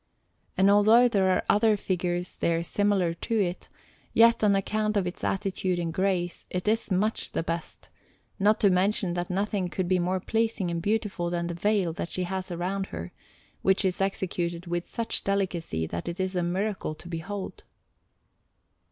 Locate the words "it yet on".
3.39-4.55